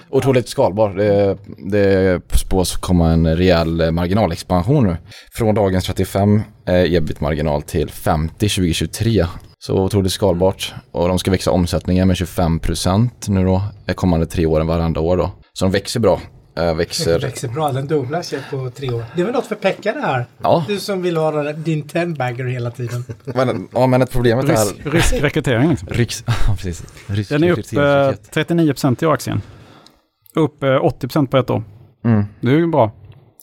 [0.09, 0.89] Otroligt skalbar.
[0.89, 4.97] Det, det spås komma en rejäl marginalexpansion nu.
[5.33, 9.25] Från dagens 35 eh, ebit-marginal till 50 2023.
[9.59, 10.73] Så otroligt skalbart.
[10.91, 15.17] Och de ska växa omsättningen med 25% nu då, de kommande tre åren varandra år
[15.17, 15.31] då.
[15.53, 16.21] Så de växer bra.
[16.55, 17.19] Äh, Det växer...
[17.19, 19.05] växer bra, den dubblar sig på tre år.
[19.15, 20.25] Det är väl något för Pekka det här?
[20.37, 20.65] Ja.
[20.67, 23.03] Du som vill ha din ten-bagger hela tiden.
[23.23, 24.49] Men, ja, men ett problemet är...
[24.51, 25.87] Risk, riskrekrytering liksom.
[26.47, 26.83] Ja, precis.
[27.07, 28.31] Risk- Den är upp eh, rekryteringspaket.
[28.31, 29.41] 39 i aktien.
[30.35, 31.63] Upp eh, 80% på ett år.
[32.05, 32.25] Mm.
[32.41, 32.91] Det är ju bra.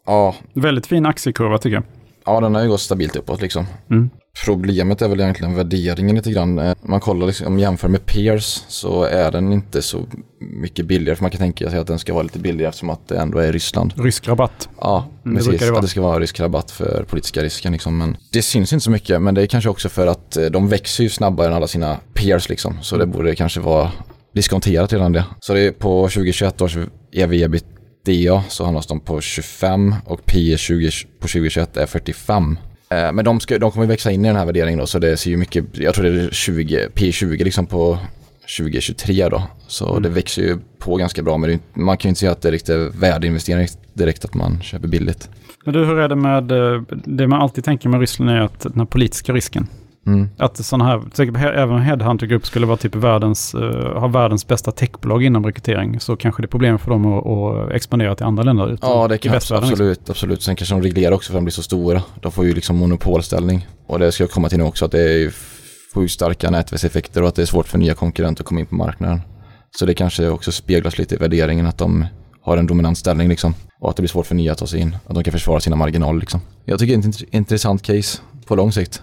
[0.07, 1.85] Ja, Väldigt fin aktiekurva tycker jag.
[2.27, 3.66] ja, den har ju gått stabilt uppåt liksom.
[3.90, 4.11] Mm.
[4.44, 6.58] Problemet är väl egentligen värderingen lite grann.
[6.58, 10.06] Eh, Man kollar liksom, om man jämför med peers så är den inte så
[10.40, 11.16] mycket billigare.
[11.16, 13.38] För man kan tänka sig att den ska vara lite billigare eftersom att det ändå
[13.38, 13.92] är Ryssland.
[13.96, 14.68] Rysk rabatt.
[14.80, 15.60] Ja, Mm, precis.
[15.60, 17.72] det det ska vara rysk rabatt för politiska risken.
[17.72, 17.98] Liksom.
[17.98, 19.22] Men det syns inte så mycket.
[19.22, 21.96] Men det är kanske också för att eh, de växer ju snabbare än alla sina
[22.14, 22.48] peers.
[22.48, 22.78] Liksom.
[22.82, 23.90] Så det borde kanske vara
[24.34, 25.24] diskonterat redan det.
[25.40, 26.76] Så det är på 2021 års
[27.12, 30.90] ev ebitda så handlas de på 25 och P 20,
[31.20, 32.58] på 2021 är 45.
[32.94, 35.16] Eh, Men de, ska, de kommer växa in i den här värderingen då, så det
[35.16, 37.98] ser ju mycket, jag tror det är 20, P20 liksom på
[38.59, 39.42] 2023 då.
[39.66, 42.42] Så det växer ju på ganska bra, men det man kan ju inte säga att
[42.42, 45.29] det är riktigt värdeinvestering direkt att man köper billigt.
[45.64, 48.61] Men du, hur är det med eh, det man alltid tänker med Ryssland är att
[48.61, 49.66] den här politiska risken.
[50.06, 50.28] Mm.
[50.38, 55.24] Att sådana här, även Headhunter Group skulle vara typ världens, eh, ha världens bästa techbolag
[55.24, 58.72] inom rekrytering så kanske det är problem för dem att, att expandera till andra länder
[58.72, 59.56] utan, Ja, det kan liksom.
[59.56, 60.42] absolut, absolut.
[60.42, 62.02] Sen kanske de reglerar också för att de blir så stora.
[62.20, 63.66] De får ju liksom monopolställning.
[63.86, 65.30] Och det ska jag komma till nu också att det är ju
[65.94, 68.74] sjukt starka nätverkseffekter och att det är svårt för nya konkurrenter att komma in på
[68.74, 69.20] marknaden.
[69.78, 72.06] Så det kanske också speglas lite i värderingen att de
[72.42, 73.54] har en dominant ställning liksom.
[73.80, 74.96] Och att det blir svårt för nya att ta sig in.
[75.06, 76.40] Att de kan försvara sina marginaler liksom.
[76.64, 79.02] Jag tycker det är ett int- intressant case på lång sikt.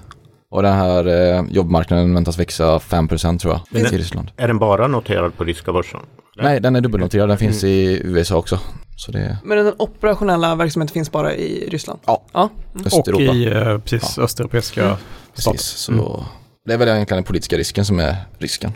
[0.51, 4.31] Och den här eh, jobbmarknaden väntas växa 5% tror jag i Ryssland.
[4.37, 5.99] Är den bara noterad på ryska börsen?
[6.35, 7.29] Nej, den är dubbelnoterad.
[7.29, 8.59] Den finns i USA också.
[8.95, 11.99] Så det är Men den operationella verksamheten finns bara i Ryssland?
[12.05, 12.23] Ja.
[12.33, 12.49] ja.
[12.73, 13.23] Och Östeuropa.
[13.23, 14.97] i eh, precis, östeuropeiska
[15.33, 15.51] stater.
[15.51, 16.25] Precis, så
[16.65, 18.71] det är väl egentligen den politiska risken som är risken.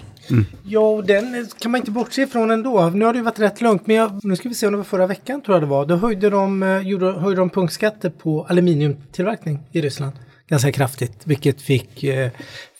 [0.63, 2.89] Ja, och den kan man inte bortse ifrån ändå.
[2.89, 4.77] Nu har det ju varit rätt lugnt, men jag, nu ska vi se om det
[4.77, 5.85] var förra veckan tror jag det var.
[5.85, 10.13] Då höjde de, eh, gjorde, höjde de punktskatter på aluminiumtillverkning i Ryssland
[10.51, 12.29] ganska kraftigt, vilket fick eh,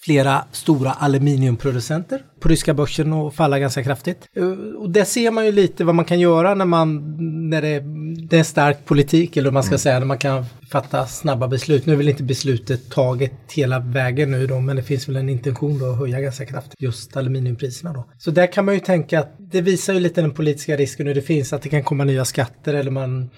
[0.04, 4.28] flera stora aluminiumproducenter på ryska börsen att falla ganska kraftigt.
[4.36, 7.18] Eh, och där ser man ju lite vad man kan göra när man
[7.50, 7.84] när det,
[8.28, 11.86] det är stark politik eller vad man ska säga, när man kan fatta snabba beslut.
[11.86, 15.30] Nu är väl inte beslutet taget hela vägen nu då, men det finns väl en
[15.30, 18.06] intention då att höja ganska kraftigt just aluminiumpriserna då.
[18.18, 21.16] Så där kan man ju tänka att det visar ju lite den politiska risken hur
[21.16, 23.30] det finns, att det kan komma nya skatter eller man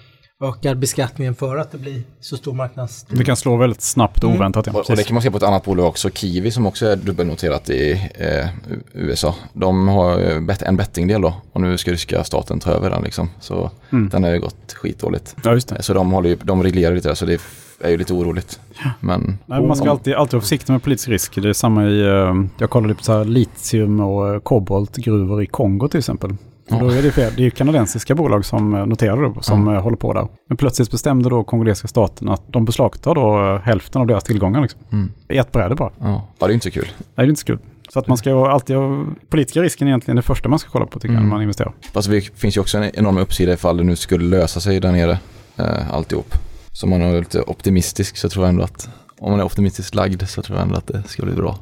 [0.42, 3.06] ökar beskattningen för att det blir så stor marknads...
[3.08, 4.66] Det kan slå väldigt snabbt och oväntat.
[4.66, 6.86] Ja, Och, och det kan man se på ett annat bolag också, Kiwi som också
[6.86, 8.48] är dubbelnoterat i eh,
[8.92, 9.34] USA.
[9.52, 13.02] De har eh, bet- en bettingdel då och nu ska ryska staten ta över den
[13.02, 13.30] liksom.
[13.40, 15.36] Så den har ju gått skitdåligt.
[15.44, 15.82] Ja, just det.
[15.82, 17.40] Så de, håller ju, de reglerar lite där så det
[17.80, 18.60] är ju lite oroligt.
[19.00, 21.34] Men Nej, man ska alltid, alltid vara försiktig med politisk risk.
[21.42, 25.46] Det är samma i, eh, jag kollade på så här litium och eh, koboltgruvor i
[25.46, 26.36] Kongo till exempel.
[26.74, 27.32] Och då är det, fel.
[27.36, 30.28] det är ju kanadensiska bolag som eh, noterar det, som eh, håller på där.
[30.48, 34.62] Men plötsligt bestämde då kongolesiska staten att de beslagtar då eh, hälften av deras tillgångar.
[34.62, 34.80] Liksom.
[35.28, 35.90] I ett bräde bara.
[36.00, 36.88] ja, ja, det är inte så kul.
[36.96, 37.58] Nej, det är inte så kul.
[37.88, 40.86] Så att man ska alltid ha, politiska risken är egentligen det första man ska kolla
[40.86, 41.72] på tycker jag när man investerar.
[41.92, 44.92] Fast det finns ju också en enorm uppsida ifall det nu skulle lösa sig där
[44.92, 45.18] nere,
[45.56, 46.34] eh, alltihop.
[46.72, 49.94] Så om man är lite optimistisk så tror jag ändå att, om man är optimistiskt
[49.94, 51.58] lagd så tror jag ändå att det ska bli bra.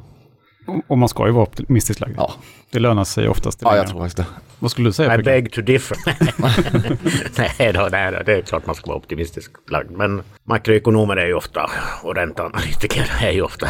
[0.88, 2.14] Och- man ska ju vara optimistiskt lagd.
[2.16, 2.32] Ja,
[2.70, 3.62] Det lönar sig oftast.
[3.62, 4.26] i ja jag tror faktiskt det.
[4.58, 5.96] Vad skulle du säga I beg to differ.
[7.58, 9.90] nej, då, nej då, det är klart man ska vara optimistisk lagd.
[9.90, 11.70] Men makroekonomer är ju ofta,
[12.02, 13.66] och ränteanalytiker är ju ofta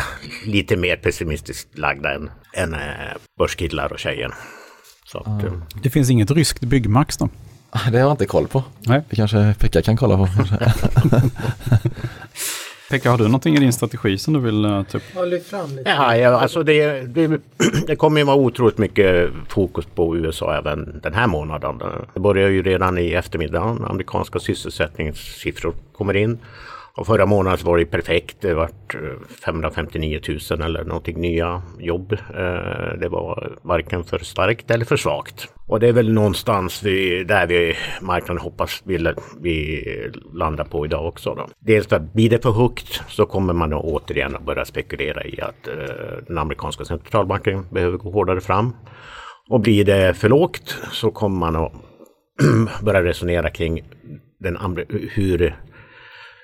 [0.47, 2.81] lite mer pessimistiskt lagda än, än eh,
[3.39, 4.35] börskillar och tjejer.
[5.05, 5.53] Så att, eh,
[5.83, 7.29] Det finns inget ryskt byggmax då?
[7.73, 8.63] Det har jag inte koll på.
[8.81, 9.03] Nej.
[9.11, 10.29] Det kanske Pekka kan kolla på.
[12.93, 14.85] Pekka, har du någonting i din strategi som du vill uh?
[15.15, 15.91] Ja, lyft fram lite.
[15.91, 17.41] Ja, ja alltså det, det,
[17.87, 21.83] det kommer ju vara otroligt mycket fokus på USA även den här månaden.
[22.15, 23.79] Det börjar ju redan i eftermiddag.
[23.89, 26.39] Amerikanska sysselsättningssiffror kommer in.
[26.95, 28.37] Och förra månaden så var det perfekt.
[28.41, 28.71] Det var
[29.45, 32.13] 559 000 eller någonting nya jobb.
[32.13, 35.49] Eh, det var varken för starkt eller för svagt.
[35.67, 39.85] Och det är väl någonstans vi, där vi marknaden hoppas vi, vi
[40.33, 41.35] landar på idag också.
[41.35, 41.47] Då.
[41.61, 45.41] Dels att blir det för högt så kommer man då återigen att börja spekulera i
[45.41, 48.73] att eh, den amerikanska centralbanken behöver gå hårdare fram.
[49.49, 51.73] Och blir det för lågt så kommer man att
[52.83, 53.83] börja resonera kring
[54.41, 55.57] den, hur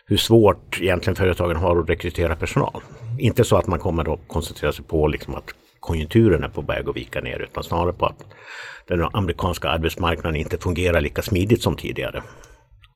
[0.08, 2.82] hur svårt egentligen företagen har att rekrytera personal.
[3.18, 6.88] Inte så att man kommer att koncentrera sig på liksom att konjunkturen är på väg
[6.88, 8.24] att vika ner utan snarare på att
[8.86, 12.22] den amerikanska arbetsmarknaden inte fungerar lika smidigt som tidigare.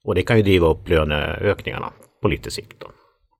[0.05, 2.81] Och det kan ju driva upp löneökningarna på lite sikt.
[2.81, 2.87] Då.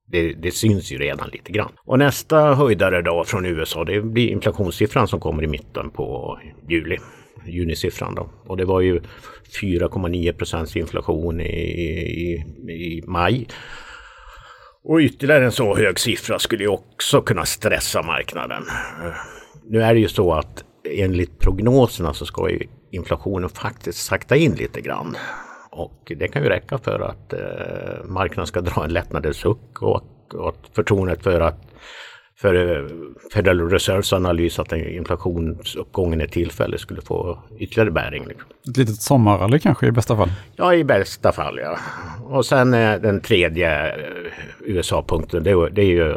[0.07, 1.71] Det, det, syns ju redan lite grann.
[1.85, 6.97] Och nästa höjdare då från USA det blir inflationssiffran som kommer i mitten på juli.
[7.45, 8.29] Junisiffran då.
[8.47, 9.01] Och det var ju
[9.61, 13.47] 4,9 procents inflation i, i, i maj.
[14.83, 18.63] Och ytterligare en så hög siffra skulle ju också kunna stressa marknaden.
[19.69, 24.51] Nu är det ju så att enligt prognoserna så ska ju inflationen faktiskt sakta in
[24.51, 25.17] lite grann.
[25.71, 30.03] Och det kan ju räcka för att eh, marknaden ska dra en lättnadens suck och
[30.33, 31.61] och att förtroendet för att
[32.35, 32.85] för eh,
[33.33, 38.25] Federal Reserves analys att inflationsuppgången är tillfällig skulle få ytterligare bäring.
[38.27, 38.49] Liksom.
[38.69, 40.31] Ett litet sommarrally kanske i bästa fall?
[40.55, 41.77] Ja, i bästa fall ja.
[42.23, 43.93] Och sen eh, den tredje eh,
[44.59, 46.13] USA-punkten, det, det, är ju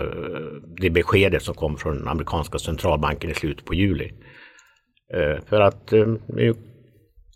[0.80, 4.12] det beskedet som kom från den amerikanska centralbanken i slutet på juli.
[5.48, 5.92] För att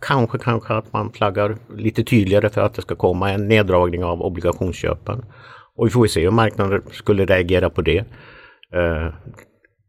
[0.00, 4.22] kanske, kanske att man flaggar lite tydligare för att det ska komma en neddragning av
[4.22, 5.24] obligationsköpen.
[5.76, 8.04] Och vi får se hur marknaden skulle reagera på det.
[8.74, 9.14] Eh,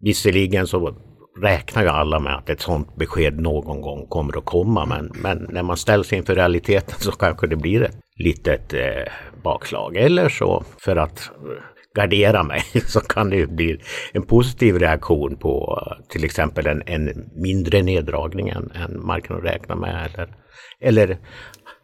[0.01, 0.95] visserligen så
[1.41, 5.47] räknar ju alla med att ett sådant besked någon gång kommer att komma men, men
[5.49, 9.11] när man ställs inför realiteten så kanske det blir ett litet eh,
[9.43, 9.95] bakslag.
[9.95, 11.63] Eller så för att eh,
[11.95, 13.81] gardera mig så kan det ju bli
[14.13, 19.75] en positiv reaktion på eh, till exempel en, en mindre neddragning än, än marknaden räknar
[19.75, 20.05] med.
[20.05, 20.35] Eller,
[20.81, 21.17] eller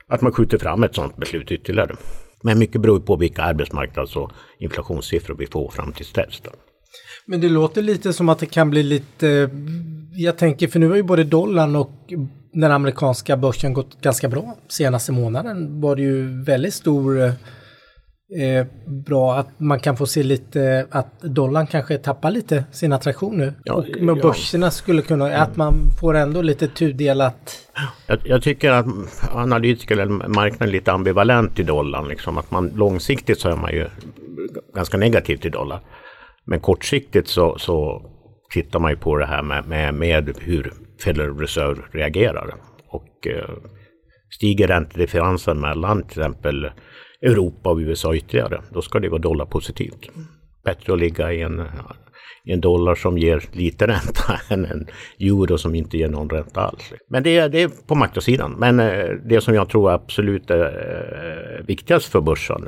[0.08, 1.96] att man skjuter fram ett sådant beslut ytterligare.
[2.44, 6.42] Men mycket beror på vilka arbetsmarknads och inflationssiffror vi får fram till dess.
[7.26, 9.50] Men det låter lite som att det kan bli lite,
[10.12, 11.92] jag tänker för nu har ju både dollarn och
[12.54, 14.56] den amerikanska börsen gått ganska bra.
[14.68, 18.66] Senaste månaden var det ju väldigt stor eh,
[19.06, 23.54] bra att man kan få se lite att dollarn kanske tappar lite sin attraktion nu.
[23.64, 24.22] Ja, och med ja.
[24.22, 27.58] börserna skulle kunna, att man får ändå lite tudelat.
[28.08, 28.86] Jag, jag tycker att
[29.32, 32.08] analytiker eller marknaden är lite ambivalent till dollarn.
[32.08, 32.38] Liksom.
[32.38, 33.88] Att man långsiktigt så är man ju
[34.76, 35.80] ganska negativ till dollar.
[36.48, 38.06] Men kortsiktigt så, så
[38.54, 42.54] tittar man ju på det här med, med, med hur Federal Reserve reagerar.
[42.90, 43.56] Och eh,
[44.36, 46.72] stiger räntedifferensen mellan till exempel
[47.22, 50.10] Europa och USA ytterligare, då ska det vara dollarpositivt.
[50.64, 51.64] Bättre att ligga i en,
[52.46, 54.88] i en dollar som ger lite ränta än en
[55.20, 56.94] euro som inte ger någon ränta alls.
[57.10, 58.56] Men det är, det är på makrosidan.
[58.58, 62.68] Men eh, det som jag tror absolut är eh, viktigast för börsen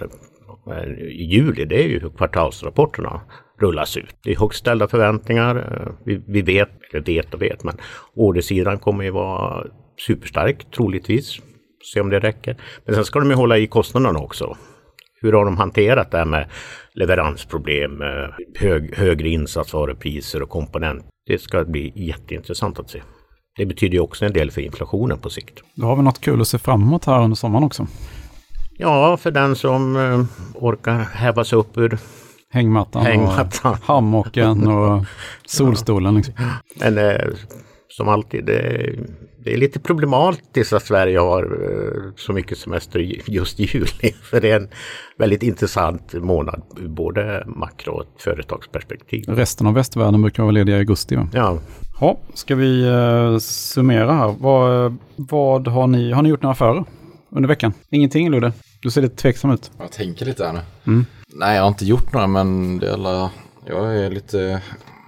[0.72, 3.22] eh, i juli, det är ju kvartalsrapporterna
[3.60, 4.16] rullas ut.
[4.24, 5.56] Det är högt ställda förväntningar.
[5.56, 7.78] Eh, vi, vi vet, eller vet och vet, men
[8.16, 9.68] ordersidan kommer ju vara
[10.08, 11.40] superstark troligtvis.
[11.94, 12.58] Se om det räcker.
[12.86, 14.58] Men sen ska de ju hålla i kostnaderna också.
[15.22, 16.50] Hur har de hanterat det här med
[16.94, 21.06] leveransproblem, eh, hög, högre insatsvarupriser och komponent?
[21.26, 23.02] Det ska bli jätteintressant att se.
[23.58, 25.60] Det betyder ju också en del för inflationen på sikt.
[25.76, 27.88] Då har vi något kul att se framåt här under sommaren också.
[28.78, 30.24] Ja, för den som eh,
[30.56, 31.98] orkar häva sig upp ur
[32.52, 33.72] hängmattan, hängmattan.
[33.72, 35.06] och hammocken och
[35.46, 36.16] solstolen.
[36.16, 36.34] Liksom.
[36.80, 37.28] Men eh,
[37.90, 38.96] som alltid, det,
[39.44, 44.14] det, är lite problematiskt att Sverige har eh, så mycket semester just i juli.
[44.22, 44.70] För det är en
[45.18, 49.24] väldigt intressant månad ur både makro och företagsperspektiv.
[49.28, 51.16] Resten av västvärlden brukar vara lediga i augusti.
[51.16, 51.28] Va?
[51.34, 51.60] Ja.
[52.02, 54.36] Ja, ska vi uh, summera här.
[54.40, 56.86] Vad, vad har ni, har ni gjort några affärer
[57.30, 57.74] under veckan?
[57.90, 58.54] Ingenting Ludde?
[58.82, 59.72] Du ser lite tveksam ut.
[59.80, 60.60] Jag tänker lite här nu.
[60.88, 61.06] Mm.
[61.28, 63.32] Nej, jag har inte gjort några men det är alla,
[63.66, 64.62] jag är lite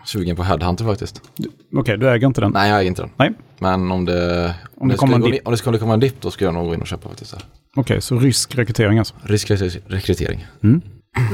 [0.05, 1.21] sugen på Headhunter faktiskt.
[1.39, 2.51] Okej, okay, du äger inte den?
[2.51, 3.11] Nej, jag äger inte den.
[3.17, 3.33] Nej.
[3.59, 6.31] Men om det, om, om det, kommer skulle, om det skulle komma en dipp då
[6.31, 7.33] ska jag nog gå in och köpa faktiskt.
[7.33, 9.13] Okej, okay, så rysk rekrytering alltså?
[9.23, 9.51] Rysk
[9.87, 10.47] rekrytering.
[10.63, 10.81] Mm.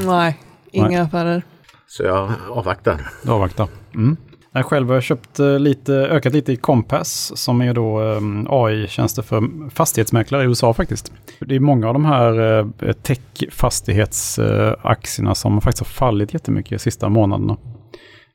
[0.06, 0.38] Nej,
[0.72, 0.96] inga Nej.
[0.96, 1.42] affärer.
[1.86, 3.10] Så jag avvaktar.
[3.22, 3.68] Du avvaktar.
[3.94, 4.16] Mm.
[4.52, 9.22] Jag själv har köpt eh, lite, ökat lite i Compass som är då eh, AI-tjänster
[9.22, 11.12] för fastighetsmäklare i USA faktiskt.
[11.40, 17.08] Det är många av de här eh, tech-fastighetsaktierna som faktiskt har fallit jättemycket de sista
[17.08, 17.56] månaderna.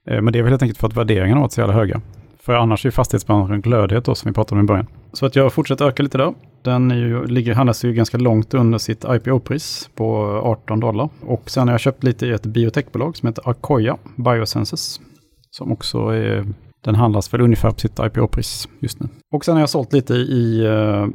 [0.06, 2.02] Men det är väl helt enkelt för att värderingarna har varit så jävla höga.
[2.40, 4.88] För annars är fastighetsbranschen glödhet då som vi pratade om i början.
[5.14, 6.34] Så att jag fortsätter öka lite där.
[6.62, 11.10] Den är ju, ligger, handlas ju ganska långt under sitt IPO-pris på 18 dollar.
[11.22, 15.00] Och sen har jag köpt lite i ett biotechbolag som heter Akoya Biosenses
[15.58, 16.46] som också är,
[16.82, 19.08] den handlas väl ungefär på sitt IPO-pris just nu.
[19.32, 21.08] Och sen har jag sålt lite i uh,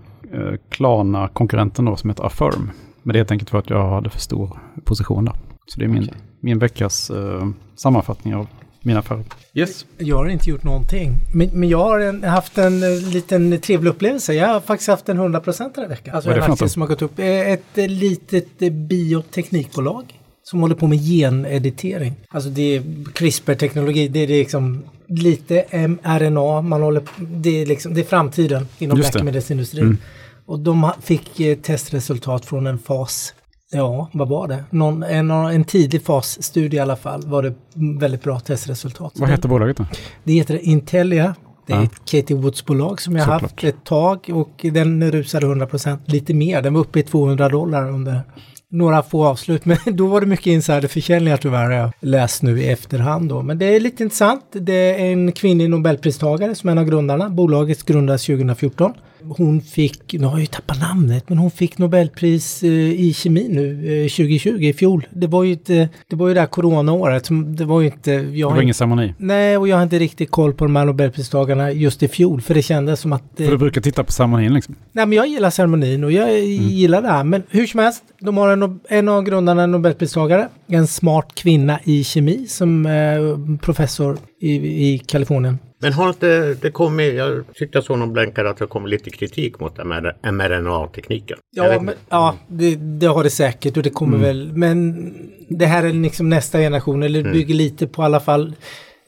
[0.68, 2.70] Klarna-konkurrenten då som heter Affirm.
[3.02, 5.34] Men det är helt enkelt för att jag hade för stor position där.
[5.66, 6.14] Så det är min, okay.
[6.40, 8.46] min veckas uh, sammanfattning av
[8.82, 9.24] mina affärer.
[9.54, 9.86] Yes.
[9.98, 11.12] Jag har inte gjort någonting.
[11.34, 14.34] Men, men jag har en, haft en liten trevlig upplevelse.
[14.34, 16.14] Jag har faktiskt haft en 100% den här veckan.
[16.14, 17.18] Alltså Vad är det för som har gått upp.
[17.18, 20.17] Ett litet bioteknikbolag
[20.50, 22.14] som håller på med geneditering.
[22.28, 22.82] Alltså det är
[23.14, 28.98] CRISPR-teknologi, det är liksom lite mRNA, man håller, det, är liksom, det är framtiden inom
[28.98, 29.84] läkemedelsindustrin.
[29.84, 29.98] Mm.
[30.46, 33.34] Och de fick eh, testresultat från en fas
[33.70, 34.64] Ja, vad var det?
[34.70, 37.54] Någon, en, en tidig fasstudie i alla fall var det
[38.00, 39.12] väldigt bra testresultat.
[39.16, 39.86] Vad heter bolaget då?
[40.24, 41.34] Det heter Intelia.
[41.66, 41.84] Det är Ja.
[41.84, 43.50] ett Katie Woods-bolag som jag har Såklart.
[43.50, 46.62] haft ett tag och den rusade 100% lite mer.
[46.62, 48.22] Den var uppe i 200 dollar under
[48.70, 49.64] några få avslut.
[49.64, 53.42] Men då var det mycket insiderförsäljningar tyvärr har jag läst nu i efterhand då.
[53.42, 54.44] Men det är lite intressant.
[54.52, 57.30] Det är en kvinnlig nobelpristagare som är en av grundarna.
[57.30, 58.94] Bolaget grundades 2014.
[59.22, 63.48] Hon fick, nu har jag ju tappat namnet, men hon fick Nobelpris eh, i kemi
[63.48, 63.70] nu
[64.04, 65.06] eh, 2020 i fjol.
[65.10, 67.28] Det var ju inte, det var ju det här coronaåret.
[67.56, 69.14] Det var ju inte, jag Det var ingen ceremoni.
[69.18, 72.54] Nej, och jag har inte riktigt koll på de här Nobelpristagarna just i fjol, för
[72.54, 73.22] det kändes som att...
[73.36, 74.74] För Eh, du brukar titta på ceremonin liksom.
[74.92, 77.24] nej, men jag gillar ceremonin och jag gillar det här.
[77.24, 82.04] Men hur som helst, de har en, en av grundarna Nobelpristagare, en smart kvinna i
[82.04, 84.54] kemi som är professor i,
[84.94, 85.58] i Kalifornien.
[85.80, 89.10] Men har inte det kommit, jag tyckte jag såg någon blänkare att det kom lite
[89.10, 91.38] kritik mot MR mRNA-tekniken.
[91.56, 94.50] Ja, men, ja det, det har det säkert och det kommer väl.
[94.54, 95.10] Men
[95.48, 98.46] det här är liksom nästa generation, eller det bygger lite på i alla fall...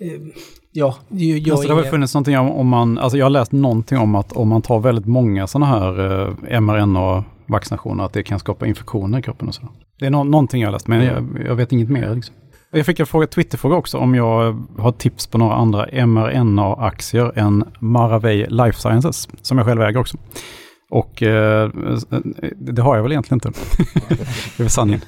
[0.00, 0.06] Eh,
[0.72, 3.24] ja, jag, jag Alltså, det har väl ingen- funnits någonting om, om man, alltså jag
[3.24, 8.12] har läst någonting om att om man tar väldigt många sådana här eh, mRNA-vaccinationer att
[8.12, 9.62] det kan skapa infektioner i kroppen och så.
[9.98, 12.14] Det är nå- någonting jag har läst, men jag, jag vet inget mer.
[12.14, 12.34] Liksom.
[12.72, 17.64] Jag fick en fråga, Twitterfråga också om jag har tips på några andra mRNA-aktier än
[17.78, 20.18] Maravej Life Sciences, som jag själv äger också.
[20.90, 21.70] Och eh,
[22.56, 23.60] det har jag väl egentligen inte.
[24.08, 24.14] det
[24.56, 25.00] är väl sanningen.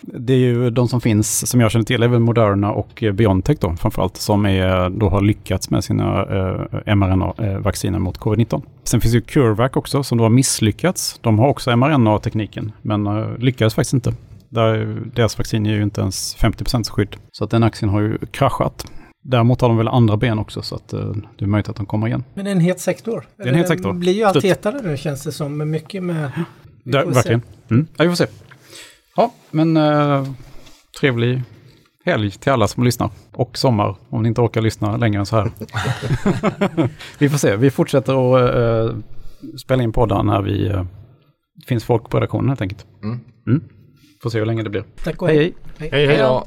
[0.00, 3.58] Det är ju de som finns, som jag känner till, är väl Moderna och Biontech
[3.60, 8.62] då framförallt, som är, då har lyckats med sina eh, mRNA-vacciner mot covid-19.
[8.84, 11.18] Sen finns ju CureVac också, som då har misslyckats.
[11.22, 14.14] De har också mRNA-tekniken, men eh, lyckades faktiskt inte.
[14.48, 17.16] Där, deras vaccin ger ju inte ens 50% skydd.
[17.32, 18.84] Så att den aktien har ju kraschat.
[19.22, 21.86] Däremot har de väl andra ben också, så att eh, det är möjligt att de
[21.86, 22.24] kommer igen.
[22.34, 23.26] Men det är en het sektor.
[23.38, 23.92] är en het sektor.
[23.92, 26.30] Det blir ju allt hetare nu känns det som, med mycket med...
[26.84, 27.42] Vi Där, verkligen.
[27.70, 27.86] Mm.
[27.96, 28.26] Ja, vi får se.
[29.16, 30.26] Ja, men eh,
[31.00, 31.42] trevlig
[32.04, 33.10] helg till alla som lyssnar.
[33.32, 35.50] Och sommar, om ni inte orkar lyssna längre än så här.
[37.18, 37.56] vi får se.
[37.56, 38.96] Vi fortsätter att eh,
[39.58, 40.84] spela in poddar när vi eh,
[41.66, 42.86] finns folk på redaktionen helt enkelt.
[43.02, 43.20] Mm.
[43.46, 43.62] Mm.
[44.22, 44.84] Får se hur länge det blir.
[45.04, 45.54] Tack och Hej hej!
[45.78, 46.06] Hej hej!
[46.06, 46.46] Hej då!